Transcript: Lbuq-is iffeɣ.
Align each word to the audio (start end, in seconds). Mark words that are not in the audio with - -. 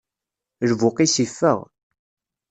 Lbuq-is 0.69 1.15
iffeɣ. 1.25 1.59